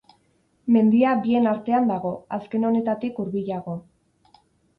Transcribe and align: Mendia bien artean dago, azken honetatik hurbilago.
Mendia 0.75 1.11
bien 1.27 1.49
artean 1.51 1.85
dago, 1.91 2.15
azken 2.39 2.67
honetatik 2.71 3.21
hurbilago. 3.25 3.79